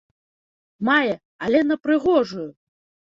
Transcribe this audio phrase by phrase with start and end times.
[0.89, 1.13] Мае,
[1.49, 2.49] але на прыгожую!